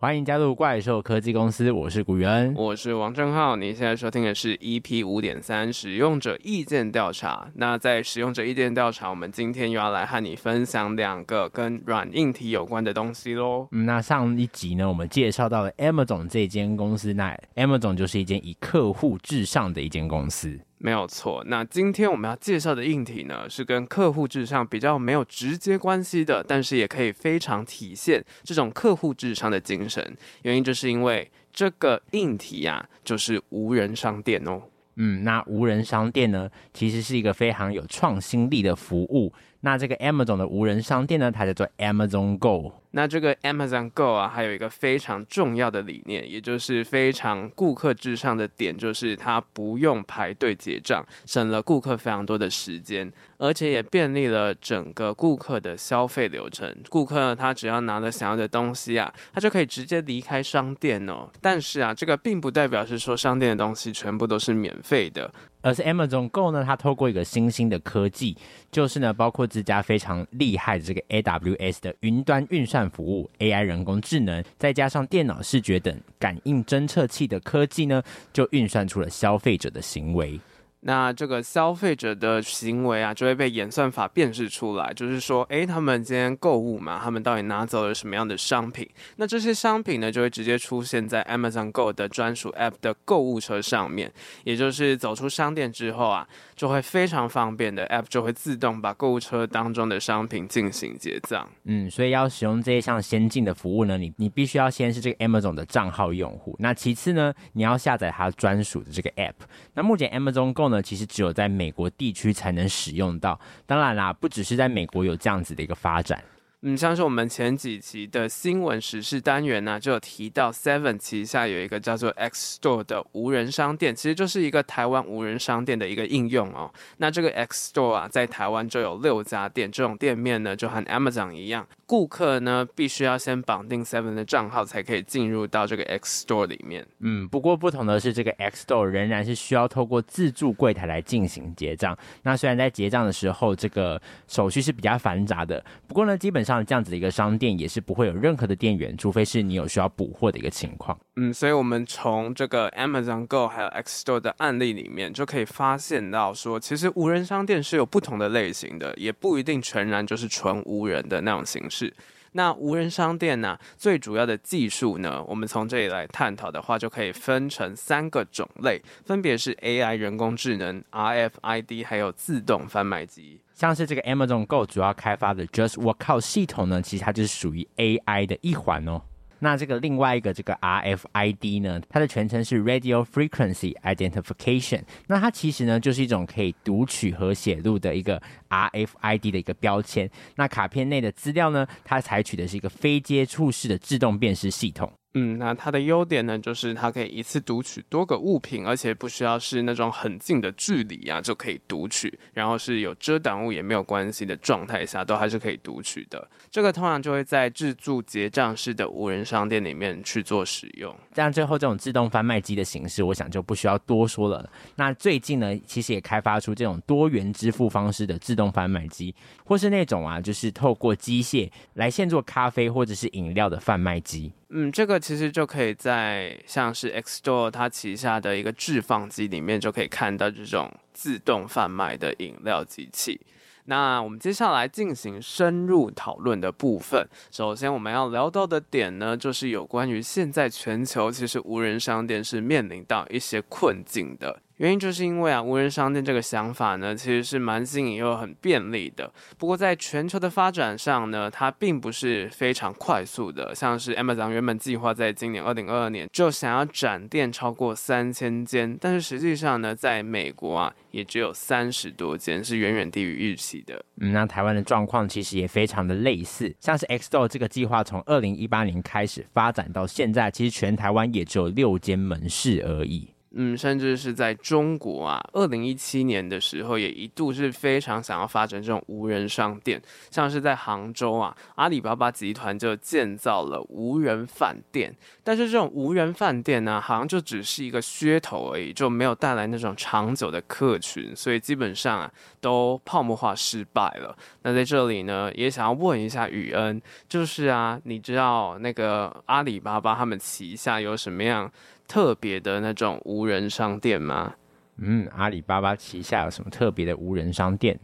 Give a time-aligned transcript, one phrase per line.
[0.00, 3.56] 欢迎加入怪兽科技公司，我是古元，我是王正浩。
[3.56, 7.50] 你现在收听的是 EP 五点三使用者意见调查。
[7.56, 13.66] 那在使用者意见调查，我们今天又要来和你分享两个跟软硬体有关的东西喽。
[13.72, 20.60] 嗯，那上一集呢，我们介绍到了 Amazon 这间公司，那 Amazon 就是一间以客户至上的一间公司。
[20.80, 30.16] 没有错，那今天我们要介绍的硬体呢，是跟客户至上比较没有直接关系的，但是也可以非常体现这种客户至上的精神。
[30.42, 34.62] 原因就是因为这个硬体呀、啊，就是无人商店哦。
[35.00, 39.32] 嗯，那无人商店呢，其实是一个非常有创新力的服务。
[39.60, 42.72] 那这个 Amazon 的无人商店呢，它叫做 Amazon Go。
[42.92, 56.74] 那这个 Amazon Go 啊，还有一个非常重要的理念，也就是非常顾客至上的点，就是它不用排队结账，省了顾客非常多的时间，而且也便利了整个顾客的消费流程。
[56.88, 61.28] 顾客呢，他只要拿了想要的东西啊，他就可以直接离开商店哦。
[61.40, 65.30] 但是啊，这个并不代表是说商店的东西全部都是免费的。
[65.60, 68.36] 而是 Amazon Go 呢，它透过一个新兴的科技，
[68.70, 80.38] 就是呢，包括自家非常厉害的这个 AWS 的云端运算服务、AI 人工智能，再加上电脑视觉等感应侦测器的科技呢，就运算出了消费者的行为。
[80.80, 88.88] 那这个消费者的行为啊，就会被演算法辨识出来，就是说，诶，他们今天购物嘛，他们到底拿走了什么样的商品？
[89.16, 94.12] 那这些商品呢，就会直接出现在 Amazon Go 的专属 App 的购物车上面，
[94.44, 101.48] 也就是走出商店之后啊，就会非常方便的 App 就会自动把购物车当中的商品进行结账。
[101.64, 109.34] 嗯，所以要使用这一项先进的服务呢，你你必须要先是这个 Amazon 的账号用户，那其次呢，你要下载它专属的这个 App。
[109.74, 113.38] 那目前 Amazon Go 呢，其实只有在美国地区才能使用到。
[113.66, 116.22] 当然啦，不只是在美国有这样子的一个发展。
[116.62, 126.68] 嗯，像是我们前几期的新闻时事单元呢、就有提到 Seven 旗下有一个叫做 X Store 的无人商店，其实就是一个台湾无人商店的一个应用哦。
[126.96, 136.86] 那这个 X Store 啊，在台湾就有六家店，这种店面呢，就和 Amazon 一样，顾客呢必须要先绑定 Seven 的账号，才可以进入到这个 X Store 里面。
[137.00, 141.96] 嗯，不过不同的是，这个 X Store 仍然是需要透过自助柜台来进行结账。
[142.24, 146.58] 那虽然在结账的时候，这个手续是比较繁杂的，不过呢，基本上。
[146.68, 150.98] 这样子的一个商店也是不会有任何的店员，除非是你有需要补货的一个情况。
[151.16, 161.77] 嗯，所以我们从这个 Amazon Go 还有 X Store 的案例里面就可以发现到说，其实无人商店是有不同的类型的，也不一定全然就是纯无人的那种形式。
[161.78, 161.94] 是
[162.32, 173.40] 那无人商店呢，最主要的技术呢，我们从这里来探讨的话，就可以分成三个种类，分别是 AI 人工智能、RFID 还有自动贩卖机。
[173.54, 179.00] 像是这个 Amazon Go 主要开发的 Just Walk Out 系统呢，其实它就是属于 AI 的一环哦。
[179.40, 184.82] 那这个另外一个这个 RFID 呢，它的全称是 Radio Frequency Identification。
[185.06, 190.10] 那它其实呢，就是一种可以读取和写入的一个 RFID 的一个标签。
[190.36, 194.92] 那卡片内的资料呢，它采取的是一个非接触式的自动辨识系统。
[195.14, 206.28] 嗯，那它的优点呢，就是它可以一次读取多个物品，而且不需要是那种很近的距离啊，就可以读取，然后是有遮挡物也没有关系的状态下，都还是可以读取的。
[206.50, 210.94] 这个通常就会在自助结账式的无人商店里面去做使用。
[211.14, 214.48] 像最后这种自动贩卖机的形式，我想就不需要多说了。
[214.76, 224.30] 那最近呢，其实也开发出这种多元支付方式的自动贩卖机，或是那种啊，就是透过机械来现做咖啡或者是饮料的贩卖机。
[224.50, 233.20] 嗯，这个其实就可以在像是 X Store 它旗下的一个置放机里面就可以看到这种自动贩卖的饮料机器。
[233.66, 244.40] 那我们接下来进行深入讨论的部分，首先我们要聊到的点呢，就是有关于现在全球其实无人商店是面临到一些困境的。
[244.58, 249.10] 原因就是因为啊，无人商店这个想法呢，其实是蛮新颖又很便利的。
[249.38, 253.54] 不过在全球的发展上呢，它并不是非常快速的。
[253.54, 263.80] 像是 Amazon 原本计划在今年二零二二年就想要展店超过三千间，但是实际上呢，在美国啊，也只有三十多间，是远远低于预期的。
[264.00, 273.08] 嗯，那台湾的状况其实也非常的类似，像是 X d o 这个计划从二零一八年开始发展到现在，其实全台湾也只有六间门市而已。
[273.32, 279.80] 嗯，甚至是在中国啊，二零一七年的时候，也一度是非常想要发展这种无人商店，
[280.10, 284.94] 像是在杭州啊，阿里巴巴集团就建造了无人饭店。
[285.22, 292.10] 但是这种无人饭店呢，好像就只是一个噱头而已，就没有带来那种长久的客群，所以基本上啊，
[292.40, 294.16] 都泡沫化失败了。
[294.42, 301.50] 那在这里呢，也想要问一下宇恩，就是啊，你知道那个阿里巴巴他们旗下有什么样
[301.88, 304.34] 特别的那种无人商店吗？
[304.76, 307.80] 嗯，阿里巴巴旗下有什么特别的无人商店？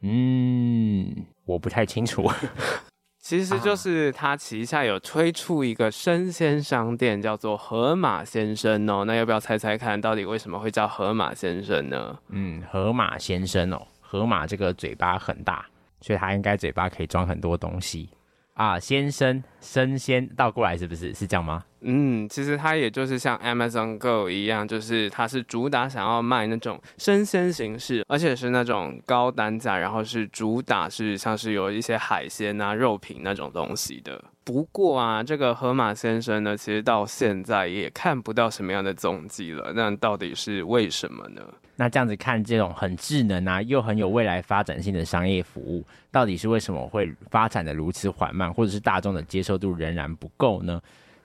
[0.00, 1.14] 嗯，
[1.44, 2.28] 我不太清楚。
[3.22, 9.04] 其实就是他旗下有推出一个生鲜商店，叫做河马先生哦。
[9.04, 12.18] 那要不要猜猜看到底为什么会叫河马先生呢？
[12.30, 15.64] 嗯，河马先生哦，河马这个嘴巴很大，
[16.00, 18.08] 所以他应该嘴巴可以装很多东西
[18.54, 18.80] 啊。
[18.80, 21.14] 先生，生鲜倒过来是不是？
[21.14, 21.64] 是这样吗？
[21.84, 34.22] 嗯，其实它也就是像 Amazon Go 一样，就是它是主打想要卖那种生鲜形式，而且是那种高单价，然后是主打是像是有一些海鲜啊、肉品那种东西的。
[34.44, 39.72] 不过啊，这个河马先生呢，其实到现在也看不到什么样的踪迹了。
[39.74, 41.42] 那到底是为什么呢？
[41.76, 50.80] 那这样子看，这种很智能啊，又很有未来发展性的商业服务，到底是为什么会发展的如此缓慢，或者是大众的接受度仍然不够呢？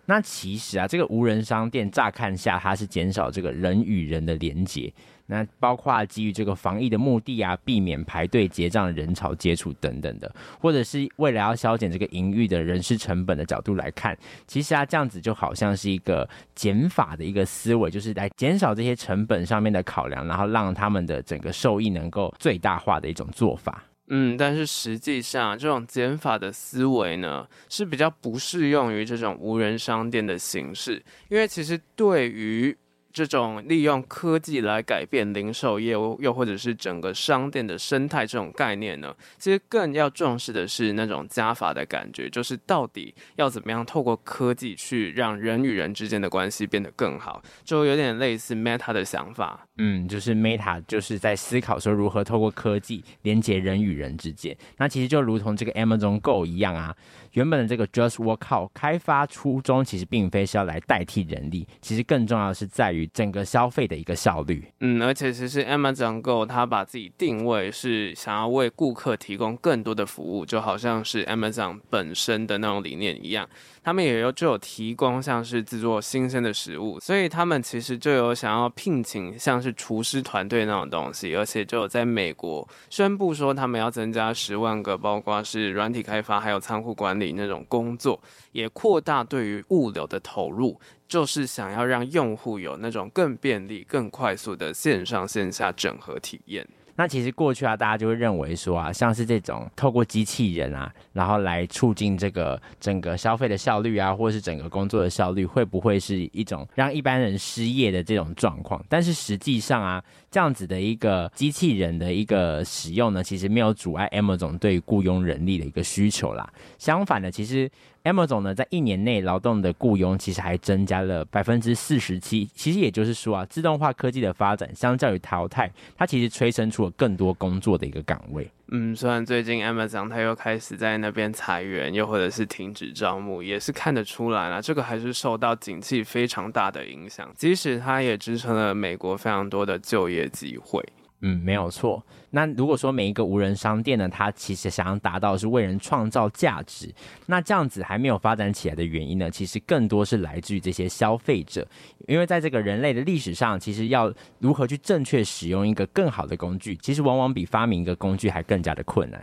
[0.10, 4.92] 那其实啊，这个无人商店乍看下，它是减少这个人与人的连结。
[5.30, 14.18] 那包括基于这个防疫的目的啊，避免排队结账、人潮接触等等的，或者是为了要削减这个营运的人事成本的角度来看，
[14.48, 23.84] 其实啊，这样子就好像是一个减法的一个思维，就是来减少这些成本上面的考量，然后让他们的整个受益能够最大化的一种做法。
[24.10, 32.76] 嗯，但是实际上，这种减法的思维呢，是比较不适用于这种无人商店的形式，因为其实对于
[33.18, 49.68] 这种利用科技来改变零售业务，又或者是整个商店的生态这种概念呢，其实更要重视的是那种加法的感觉，就是到底要怎么样透过科技去让人与人之间的关系变得更好，就有点类似 Meta 的想法。
[49.78, 54.56] 嗯，就是 Meta 就是在思考说如何透过科技连接人与人之间。
[54.78, 56.96] 那其实就如同这个 Amazon Go 一样啊。
[57.38, 64.66] 原本的这个 Just Work Out 开发初衷其实并非是要来代替人力，其实更重要的是在于整个消费的一个效率。
[64.80, 73.48] 嗯，而且其实 Amazon Go 它把自己定位是想要为顾客提供更多的服务，就好像是 Amazon 本身的那种理念一样。
[73.88, 96.68] 他们也有就有提供像是制作新鲜的食物，所以他们其实就有想要聘请像是厨师团队那种东西，而且就有在美国宣布说他们要增加十万个，包括是软体开发还有仓库管理那种工作，也扩大对于物流的投入，就是想要让用户有那种更便利、更快速的线上线下整合体验。
[96.98, 108.84] 那其实过去啊，大家就会认为说啊，像是这种透过机器人啊，然后来促进这个整个消费的效率啊，或是整个工作的效率，会不会是一种让一般人失业的这种状况？
[108.90, 110.04] 但是实际上啊，
[110.38, 116.48] 这样子的一个机器人的一个使用呢，其实没有阻碍 M 总对雇佣人力的一个需求啦。
[116.78, 117.68] 相反的，其实。
[118.04, 122.48] M 总呢，在一年内劳动的雇佣其实还增加了百分之四十七。
[122.54, 128.48] 其实也就是说啊，自动化科技的发展相较于淘汰，它其实催生出了更多工作的一个岗位。
[128.70, 137.32] 嗯，虽然最近 Amazon 它又开始在那边裁员，又或者是停止招募，也是看得出来了，这个还是受到景气非常大的影响。
[137.36, 140.84] 即使它也支撑了美国非常多的就业机会。
[141.22, 142.06] 嗯，没有错。
[142.30, 146.94] 那如果说每一个无人商店呢，它其实想要达到是为人创造价值，
[147.26, 151.68] 那这样子还没有发展起来的原因呢，其实更多是来自于这些消费者。
[152.08, 159.20] 因为在这个人类的历史上，其实要如何去正确使用一个更好的工具，其实往往比发明一个工具还更加的困难。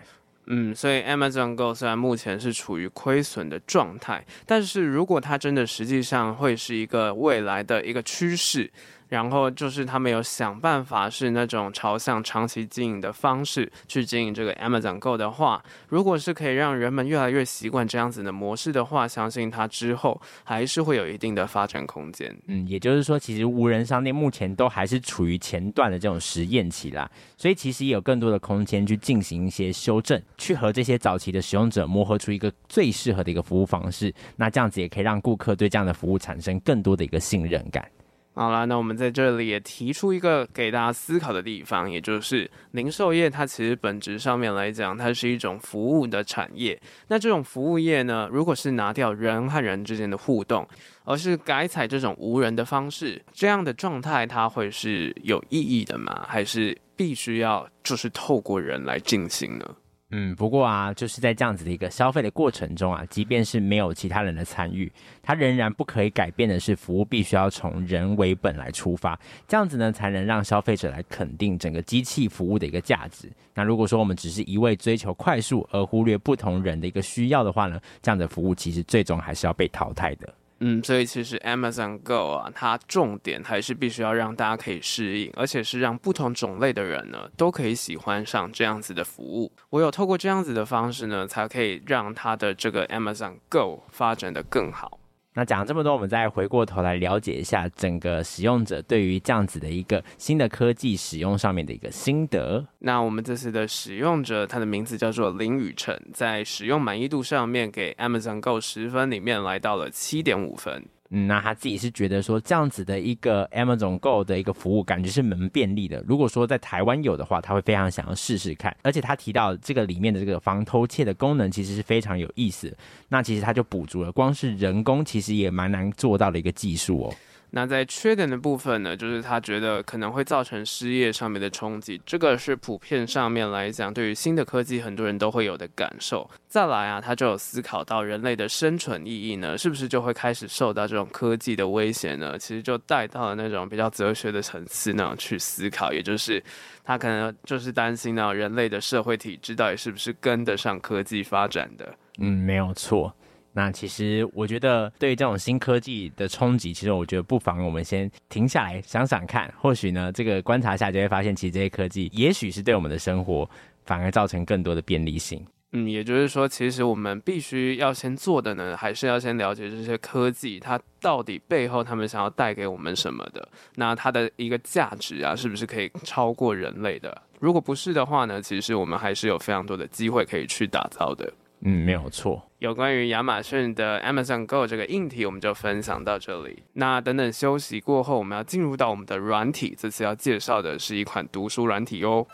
[0.46, 8.72] 嗯，所以 Amazon Go 虽然目前是处于亏损的状态，但是如果它真的实际上会是一个未来的一个趋势。
[9.14, 22.36] 然后就是他们有想办法是那种朝向长期经营的方式去经营这个 Amazon Go 的话，如果是可以让人们越来越习惯这样子的模式的话，相信它之后还是会有一定的发展空间。
[22.48, 34.12] 嗯，也就是说，其实无人商店目前都还是处于前段的这种实验期啦，所以其实有更多的空间去进行一些修正，去和这些早期的使用者磨合出一个最适合的一个服务方式。
[34.34, 37.88] 那这样子也可以让顾客对这样的服务产生更多的一个信任感。
[38.36, 46.76] 好啦，那我们在这里也提出一个给大家思考的地方，也就是零售业它其实本质上面来讲，它是一种服务的产业。
[47.06, 50.66] 那这种服务业呢，如果是拿掉人和人之间的互动，
[51.04, 56.26] 而是改采这种无人的方式，这样的状态它会是有意义的吗？
[56.28, 59.76] 还是必须要就是透过人来进行呢？
[60.16, 64.90] 嗯，不过啊，就是在这样子的一个消费的过程中啊，即便是没有其他人的参与，
[65.20, 69.18] 它仍然不可以改变的是，服务必须要从人为本来出发，
[69.48, 73.28] 这样子呢，才能让消费者来肯定整个机器服务的一个价值。
[73.54, 80.32] 那如果说我们只是一味追求快速而忽略不同人的一个需要的话呢，这样的服务其实最终还是要被淘汰的。
[80.66, 89.52] 嗯，所以其实 Amazon Go 啊，它重点还是必须要让大家可以适应，而且是让不同种类的人呢都可以喜欢上这样子的服务。
[89.70, 94.98] 唯有透过这样子的方式呢，才可以让它的这个 Amazon Go 发展的更好。
[95.34, 102.64] 那讲了这么多，我们再回过头来了解一下整个使用者对于这样子的一个新的科技使用上面的一个心得。
[102.78, 110.84] 那我们这次的使用者，他的名字叫做林雨辰，在使用满意度上面给 Amazon Go 十分里面来到了七点五分。
[111.10, 116.02] 嗯，那他自己是觉得说这样子的一个 Amazon Go 的一个服务，感觉是蛮便利的。
[116.08, 118.74] 如果说在台湾有的话，他会非常想要试试看。
[118.82, 122.74] 而且他提到这个里面的这个防偷窃的功能，其实是非常有意思。
[123.08, 127.14] 那其实他就补足了，光是人工其实也蛮难做到的一个技术哦。
[127.56, 136.28] 那在缺点的部分呢，就是他觉得可能会造成失业上面的冲击，这个是普遍上面来讲，对于新的科技，很多人都会有的感受。
[136.48, 142.36] 再来啊，他就有思考到人类的生存意义呢，是不是就会开始受到这种科技的威胁呢？
[142.36, 146.42] 其实就带到了那种比较哲学的层次呢去思考，也就是
[146.82, 151.94] 他可能就是担心呢，人类的社会体制到底是不是跟得上科技发展的？
[152.18, 153.14] 嗯，没有错。
[153.56, 163.48] 那其实我觉得，对于这种新科技的冲击，其实我觉得不妨我们先停下来想想看，或许呢，这个观察下就会发现，其实这些科技也许是对我们的生活
[163.84, 165.40] 反而造成更多的便利性。
[165.70, 177.22] 嗯，也就是说，其实我们必须要先做的呢，还是要先了解这些科技它到底背后他们想要带给我们什么的，那它的一个价值啊，是不是可以超过人类的？
[177.40, 181.32] 如果不是的话呢，其实我们还是有非常多的机会可以去打造的。
[181.64, 182.42] 嗯，没有错。
[182.58, 186.62] 有关于亚马逊的 Amazon Go 这个硬体，我们就分享到这里。
[186.74, 189.74] 那等等休息过后，我们要进入到我们的软体。
[189.78, 192.26] 这次要介绍的是一款读书软体哦。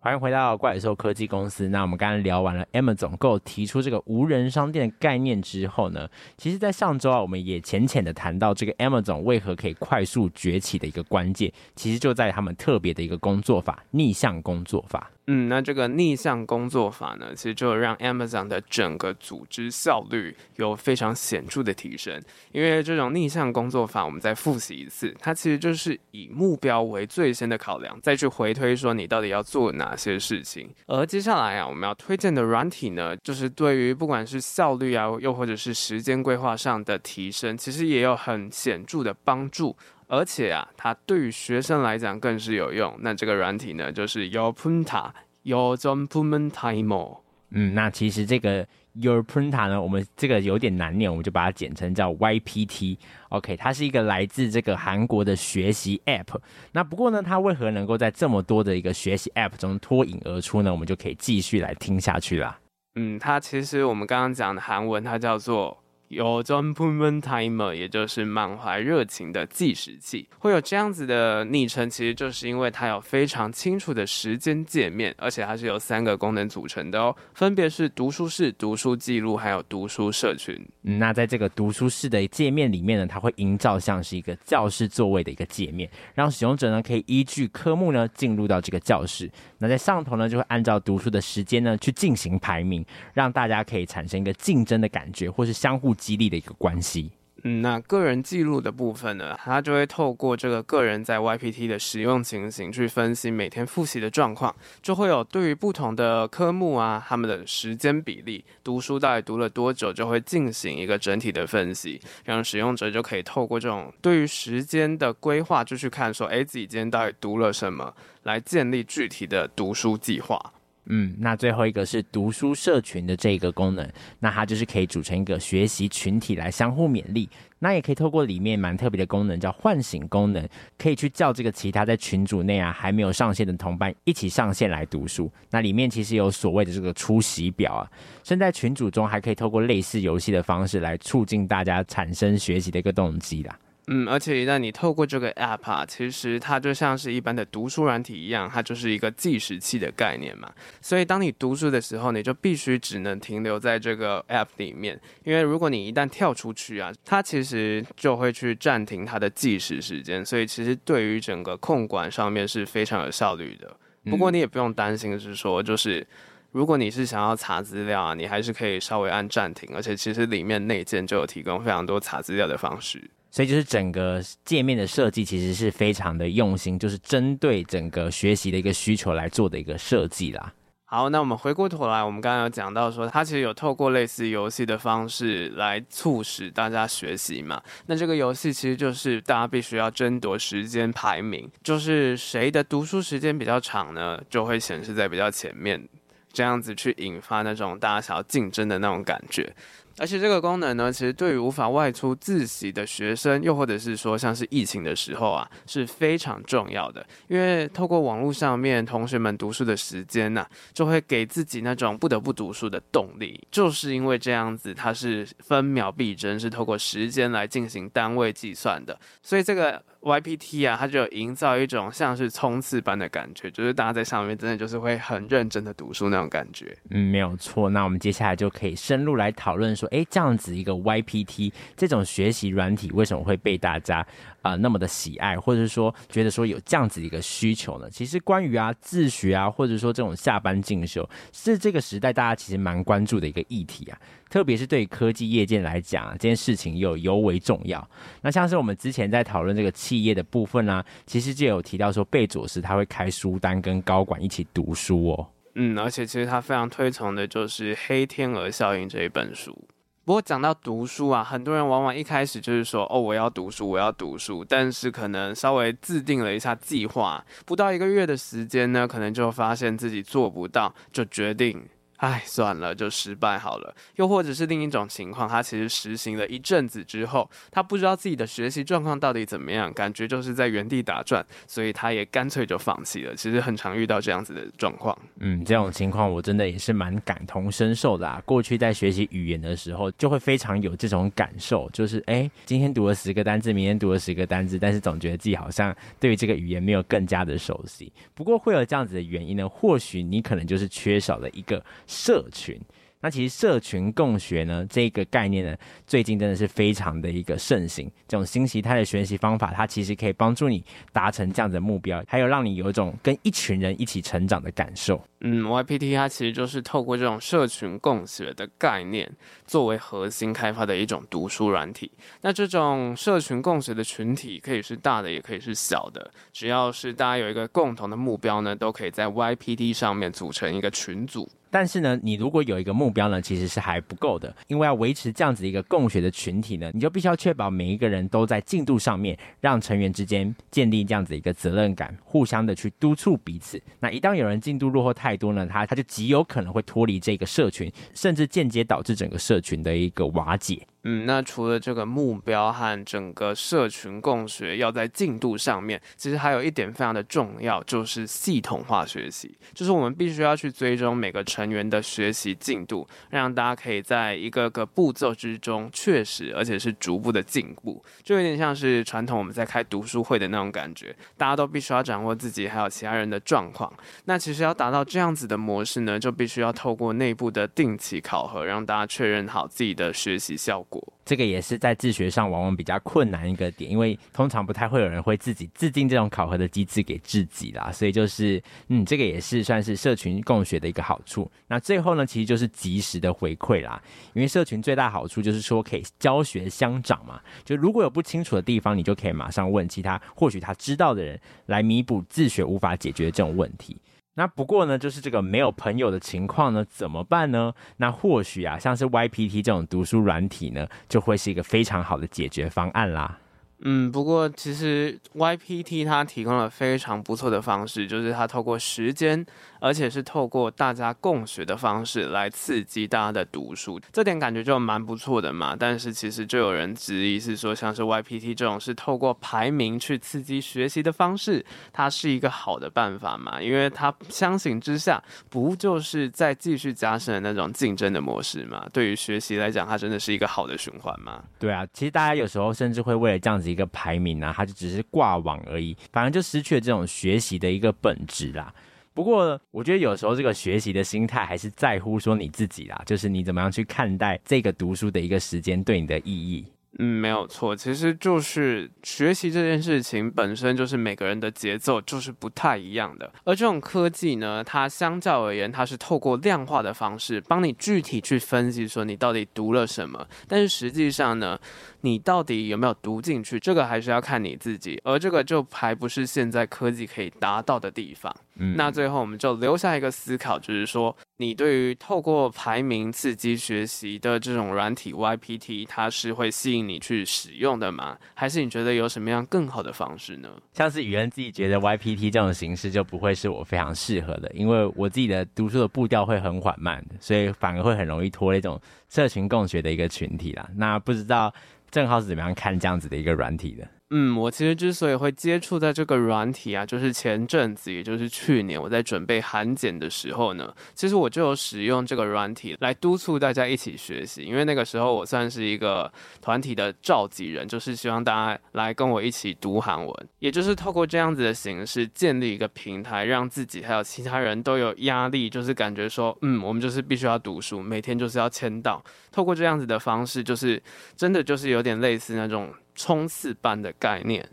[0.00, 1.68] 欢迎回到怪兽科技公司。
[1.70, 15.10] 那我们刚刚聊完了 Amazon 提出这个无人商店的概念之后呢，其实，在上周啊，我们也浅浅的谈到这个 Amazon 为何可以快速崛起的一个关键，其实就在他们特别的一个工作法——逆向工作法。
[15.30, 22.18] 嗯，那这个逆向工作法呢，其实就让 Amazon 的整个组织效率有非常显著的提升。
[22.50, 30.70] 因为这种逆向工作法，我们再复习一次，它其实就是以目标为最先的考量，再去回推说你到底要做哪些事情。
[30.86, 39.76] 而接下来啊，我们要推荐的软体呢，就是对于不管是效率啊，又或者是时间规划上的提升，其实也有很显著的帮助。
[40.08, 42.96] 而且啊，它对于学生来讲更是有用。
[43.00, 45.10] 那这个软体呢，就是 Your Punta
[45.42, 47.18] Your Zoom Punta Timer。
[47.50, 52.96] 嗯，那其实这个 Your Punta 呢，我们这个有点难念，我们就把它简称叫 YPT。
[53.28, 56.38] OK，它是一个来自这个韩国的学习 App。
[56.72, 60.72] 那不过呢，它为何能够在这么多的一个学习 App 中脱颖而出呢？
[60.72, 62.58] 我们就可以继续来听下去啦。
[62.96, 65.76] 嗯，它其实我们刚刚讲的韩文，它叫做。
[66.08, 80.58] 有装部门 Timer，也就是满怀热情的计时器，会有这样子的昵称，其实就是因为它有非常清楚的时间界面，而且它是由三个功能组成的哦，分别是读书室、读书记录，还有读书社群。
[80.80, 89.30] 那在这个读书室的界面里面呢，它会营造像是一个教室座位的一个界面，让使用者呢可以依据科目呢进入到这个教室。
[89.58, 95.94] 那在上头呢就会按照读书的时间呢去进行排名，让大家可以产生一个竞争的感觉，或是相互。
[95.98, 97.10] 激励的一个关系。
[97.44, 104.52] 嗯，那个人记录的部分呢，它就会透过这个个人在 YPT 的使用情形去分析每天复习的状况，
[104.82, 120.54] 就会有对于不同的科目啊，他们的时间比例、读书到底读了多久，就会进行一个整体的分析，让使用者就可以透过这种对于时间的规划，就去看说，哎，自己今天到底读了什么，来建立具体的读书计划。
[120.88, 123.86] 嗯，那最后一个是读书社群的这个功能，
[124.18, 127.28] 那它就是可以组成一个学习群体来相互勉励。
[127.60, 135.30] 那也可以透过里面蛮特别的功能，叫唤醒功能，可以去叫这个其他在群组内啊还没有上线的同伴一起上线来读书。
[135.50, 137.90] 那里面其实有所谓的这个出席表啊，
[138.24, 143.58] 甚至在群组中还可以透过类似游戏的方式来促进大家产生学习的一个动机啦。
[143.90, 150.52] 嗯，而且一旦你透过这个 app 啊，其实它就像是一般的读书软体一样，它就是一个计时器的概念嘛。
[150.82, 160.24] 所以当你读书的时候，你就必须只能停留在这个 app 里面，因为如果你一旦跳出去啊，它其实就会去暂停它的计时时间。
[160.24, 163.74] 所以其实对于整个控管上面是非常有效率的。
[164.04, 166.06] 不过你也不用担心，是说就是
[166.52, 173.02] 如果你是想要查资料啊，你还是可以稍微按暂停，而且其实里面内建就有提供非常多查资料的方式。
[173.30, 180.52] 所以就是整个界面的设计其实是非常的用心，就是针对整个学习的一个需求来做的一个设计啦。
[180.90, 187.62] 好，那我们回过头来，我们刚刚有讲到说，它其实有透过类似游戏的方式来促使大家学习嘛。
[187.84, 195.86] 那这个游戏其实就是大家必须要争夺时间排名，就是谁的读书时间比较长呢，就会显示在比较前面，
[196.32, 199.54] 这样子去引发那种大家想要竞争的那种感觉。
[199.98, 207.04] 而且这个功能呢，其实对于无法外出自习的学生，又或者是说像是疫情的时候啊，是非常重要的。
[207.26, 213.46] 因为透过网络上面同学们读书的时间呐、啊，就会给自己那种不得不读书的动力。
[213.50, 218.98] 就是因为这样子，它是分秒必争，是透过时间来进行单位计算的。
[219.22, 226.76] 所以这个 YPT 啊，它就营造一种像是冲刺般的感觉，就是大家在上面真的就是会很认真的读书那种感觉。
[226.90, 227.68] 嗯，没有错。
[227.68, 229.88] 那我们接下来就可以深入来讨论说。
[229.88, 234.06] 诶，这样子一个 YPT 这种学习软体为什么会被大家
[234.40, 237.90] 啊、那么的喜爱，或者是说觉得说有这样子一个需求呢？
[237.90, 243.98] 其实关于啊自学啊，或者说这种下班进修，是这个时代大家其实蛮关注的一个议题啊。
[244.30, 247.86] 特别是对科技业界来讲，这件事情又尤为重要。
[248.22, 255.26] 那像是我们之前在讨论这个企业的部分啊，其实就有提到说贝佐斯他会开书单跟高管一起读书哦。
[255.54, 259.56] 嗯，而且其实他非常推崇的就是《黑天鹅效应》这一本书。
[260.04, 271.62] 不过讲到读书啊，很多人往往一开始就是说，哦，我要读书，我要读书，但是可能稍微制定了一下计划，不到一个月的时间呢，可能就发现自己做不到，就决定。
[271.98, 273.74] 哎，算了，就失败好了。
[273.96, 283.14] 又或者是另一种情况，他其实实行了一阵子之后，他不知道自己的学习状况到底怎么样，感觉就是在原地打转，所以他也干脆就放弃了。
[283.16, 284.96] 其实很常遇到这样子的状况。
[285.18, 288.22] 嗯，这种情况我真的也是蛮感同身受的啊。
[288.24, 297.92] 过去在学习语言的时候，就会非常有这种感受，就是哎，今天读了十个单字，明天读了十个单字，但是总觉得自己好像对于这个语言没有更加的熟悉。
[298.14, 301.60] 不过会有这样子的原因呢，或许你可能就是缺少了一个。
[301.88, 302.60] 社群，
[303.00, 307.90] 那其实社群共学呢，这个概念呢，最近真的是非常的一个盛行。
[308.06, 315.00] 这种新形态的学习方法，它其实可以帮助你达成这样的目标，还有让你有一种跟一群人一起成长的感受。
[315.20, 319.10] 嗯，YPT 它其实就是透过这种社群共学的概念
[319.46, 321.90] 作为核心开发的一种读书软体。
[322.20, 331.28] 那这种社群共学的群体可以是大的，也可以是小的，只要是大家有一个共同的目标呢，都可以在 YPT 上面组成一个群组。
[331.50, 343.60] 但是呢，你如果有一个目标呢，其实是还不够的，因为要维持这样子一个共学的群体呢，你就必须要确保每一个人都在进度上面，让成员之间建立这样子一个责任感，互相的去督促彼此。
[343.80, 350.66] 那一旦有人进度落后太多呢，他他就极有可能会脱离这个社群，甚至间接导致整个社群的一个瓦解。
[350.84, 359.36] 嗯，那除了这个目标和整个社群共学要在进度上面，其实还有一点非常的重要，就是系统化学习。
[359.52, 367.84] 就是我们必须要去追踪每个成员的学习进度，让大家可以在一个个步骤之中确实而且是逐步的进步。
[368.04, 373.70] 就有点像是传统我们在开读书会的那种感觉，大家都必须要掌握自己还有其他人的状况。
[374.04, 380.67] 那其实要达到这样子的模式呢，就必须要透过内部的定期考核，让大家确认好自己的学习效果。
[381.04, 391.30] 这个也是在自学上往往比较困难一个点，因为通常不太会有人会自己制定这种考核的机制给自己啦，所以就是，嗯，这个也是算是社群共学的一个好处。
[391.46, 403.76] 那最后呢，其实就是及时的回馈啦，因为社群最大好处就是说可以教学相长嘛，就如果有不清楚的地方，你就可以马上问其他或许他知道的人来弥补自学无法解决的这种问题。
[404.18, 407.54] 那不过呢，就是这个没有朋友的情况呢，怎么办呢？
[407.76, 413.16] 那或许啊，像是 YPT 这种读书软体呢，就会是一个非常好的解决方案啦。
[413.60, 419.24] 嗯，不过其实 YPT 它提供了非常不错的方式，就是它透过时间
[419.60, 425.56] 而且是透过大家共学的方式来刺激大家的读书，这点感觉就蛮不错的嘛。
[425.58, 433.42] 但是其实就有人质疑是说，像是 YPT 这种是透过排名去刺激学习的方式，它是一个好的办法嘛？
[433.42, 438.64] 因为它相形之下，不就是在继续加深的那种竞争的模式嘛？
[438.72, 441.24] 对于学习来讲，它真的是一个好的循环吗？
[441.40, 448.54] 对啊，其实大家有时候甚至会为了这样子一个排名、啊，它就只是挂网而已，反而就失去了这种学习的一个本质啦。
[448.94, 456.44] 不过，我觉得有时候这个学习的心态还是在乎说你自己啦，就是你怎么样去看待这个读书的一个时间对你的意义。
[456.80, 463.12] 嗯，没有错，其实就是学习这件事情本身就是每个人的节奏就是不太一样的。
[463.24, 471.36] 而这种科技呢，它相较而言，它是透过量化的方式帮你具体去分析说你到底读了什么，但是实际上呢，
[471.80, 478.14] 你到底有没有读进去，这个还是要看你自己，而这个就还不是现在科技可以达到的地方。
[478.38, 487.98] 嗯，那最后我们就留下一个思考，就是说，你对于透过排名刺激学习的这种软体 YPT，它是会吸引你去使用的吗？
[488.14, 490.28] 还是你觉得有什么样更好的方式呢？
[490.52, 500.48] 像是宇恩自己觉得 YPT 这种形式就不会是我非常适合的，因为我自己的读书的步调会很缓慢，所以反而会很容易拖累这种社群共学的一个群体啦。
[500.54, 501.34] 那不知道
[501.70, 503.68] 郑浩是怎么样看这样子的一个软体的？
[503.90, 530.62] 嗯，我其实之所以会接触在这个软体啊，就是前阵子，也就是去年我在准备韩检的时候呢，其实我就有使用这个软体来督促大家一起学习，因为那个时候我算是一个团体的召集人，就是希望大家来跟我一起读韩文，也就是透过这样子的形式建立一个平台，让自己还有其他人都有压力，就是感觉说，嗯，我们就是必须要读书，每天就是要签到，透过这样子的方式，就是
[530.94, 532.52] 真的就是有点类似那种。
[532.78, 534.24] 冲刺般的概念，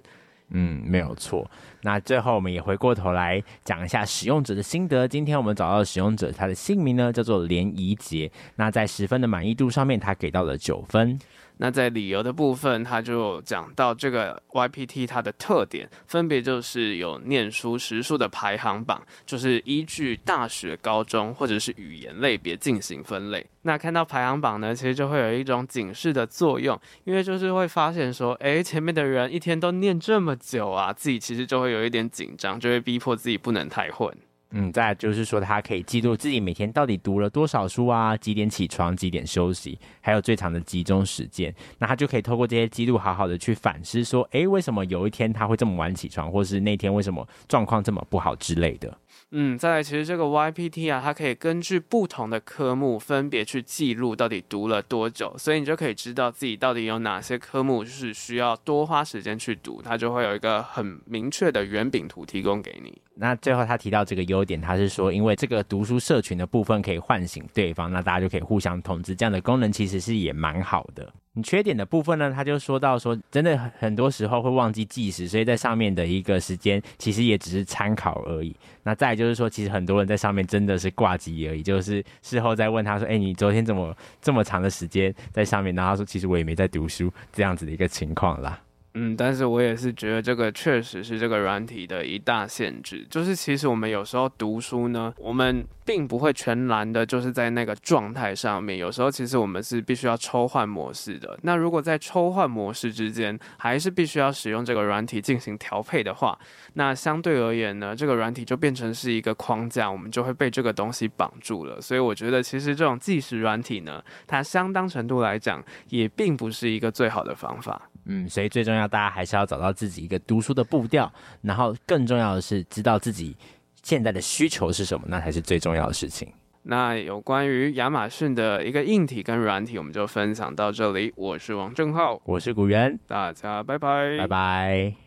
[0.49, 1.49] 嗯，没有错。
[1.81, 5.07] 那最后我们也回过头来讲一下使用者的心得。
[5.07, 8.31] 今天我们找到使用者，他的姓名呢叫做连怡杰。
[8.55, 11.19] 那在十分的满意度上面，他给到了九分。
[11.57, 23.45] 那在理由的部分，他就讲到这个 YPT 它的特点，分别就是有念书时数的排行榜，就是依据大学、高中或者是语言类别进行分类。
[23.61, 34.15] 那看到排行榜呢，其实就会有一种警示的作用，因为就是会发现说，哎，前面的人一天都念这么久啊，自己其实就会有一点紧张，就会逼迫自己不能太混。
[34.51, 41.53] 嗯，再就是说，他可以记录自己每天到底读了多少书啊，几点起床，几点休息，还有最长的集中时间。
[41.79, 48.97] 那他就可以透过这些记录，好好的去反思，说，诶，为什么有一天他会这么晚起床，或是那天为什么状况这么不好之类的。
[49.31, 63.01] 嗯，再来，其实这个 YPT 啊，它可以根据不同的科目分别去记录到底读了多久，所以你就可以知道自己到底有哪些科目是需要多花时间去读，它就会有一个很明确的圆饼图提供给你。
[63.17, 71.11] 那最后他提到这个优点，他是说，因为这个读书社群的部分可以唤醒对方，那大家就可以互相通知，这样的功能其实是也蛮好的。
[71.31, 78.55] 你缺点的部分呢，他就说到说，真的很多时候会忘记计时，所以在上面的一个时间其实也只是参考而已。
[78.83, 85.75] 那再就是说，其实很多人在上面真的是挂机而已，就是事后再问他说，哎，你昨天怎么这么长的时间在上面？
[85.75, 88.59] 然后他说，其实我也没在读书，这样子的一个情况啦。
[88.97, 101.37] 嗯，但是我也是觉得这个确实是这个软体的一大限制，就是其实我们有时候读书呢，我们并不会全然的就是在那个状态上面，有时候其实我们是必须要抽换模式的。
[101.43, 106.39] 那如果在抽换模式之间，还是必须要使用这个软体进行调配的话，
[106.75, 111.81] 那相对而言呢，这个软体就变成是一个框架，我们就会被这个东西绑住了。
[111.81, 117.89] 所以我觉得其实这种计时软体呢，它相当程度来讲，也并不是一个最好的方法。
[118.05, 123.35] 嗯，所以最重要，大家还是要找到自己一个读书的步调，然后更重要的是知道自己
[123.83, 126.27] 现在的需求是什么，那才是最重要的事情。
[126.67, 131.13] 那有关于亚马逊的一个硬体跟软体，我们就分享到这里。
[131.15, 135.04] 我是王正浩，我是古元，大家拜拜，拜拜。